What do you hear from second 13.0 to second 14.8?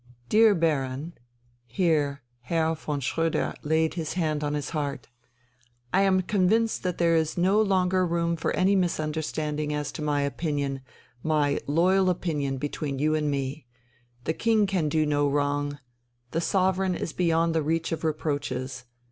and me. The King